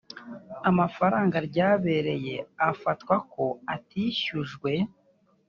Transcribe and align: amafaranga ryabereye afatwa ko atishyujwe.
amafaranga 0.69 1.37
ryabereye 1.47 2.35
afatwa 2.69 3.15
ko 3.33 3.43
atishyujwe. 3.75 4.71